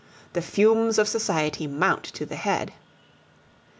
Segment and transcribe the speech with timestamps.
[0.33, 2.73] The fumes of society mount to the head.